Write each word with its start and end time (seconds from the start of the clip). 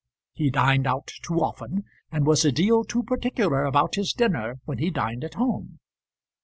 He 0.33 0.49
dined 0.49 0.87
out 0.87 1.11
too 1.21 1.35
often, 1.43 1.83
and 2.11 2.25
was 2.25 2.43
a 2.43 2.51
deal 2.51 2.83
too 2.83 3.03
particular 3.03 3.65
about 3.65 3.93
his 3.93 4.13
dinner 4.13 4.55
when 4.65 4.79
he 4.79 4.89
dined 4.89 5.23
at 5.23 5.35
home. 5.35 5.77